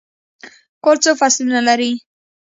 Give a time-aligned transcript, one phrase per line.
[0.83, 1.91] کال څو فصلونه لري؟